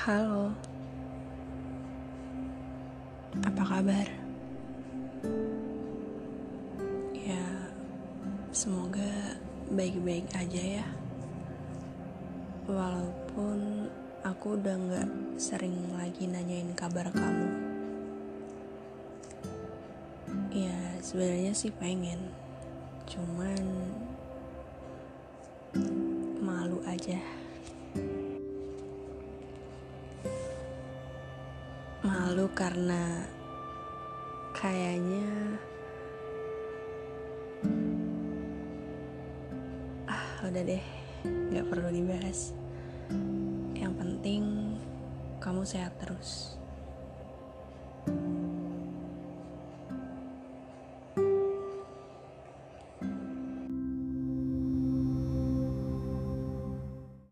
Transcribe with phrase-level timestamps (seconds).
[0.00, 0.48] Halo,
[3.44, 4.08] apa kabar?
[7.12, 7.44] Ya,
[8.48, 9.36] semoga
[9.68, 10.86] baik-baik aja ya.
[12.64, 13.92] Walaupun
[14.24, 17.48] aku udah gak sering lagi nanyain kabar kamu.
[20.48, 22.32] Ya, sebenarnya sih pengen,
[23.04, 23.92] cuman
[26.40, 27.39] malu aja.
[32.00, 33.28] Malu karena
[34.56, 35.60] kayaknya
[40.08, 40.84] ah udah deh
[41.24, 42.56] nggak perlu dibahas.
[43.76, 44.42] Yang penting
[45.44, 46.59] kamu sehat terus.